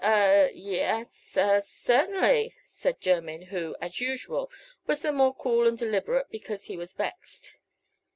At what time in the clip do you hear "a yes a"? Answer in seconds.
0.03-1.61